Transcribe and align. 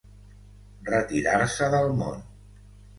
Retirar-se 0.89 1.71
del 1.77 1.95
món. 2.03 2.29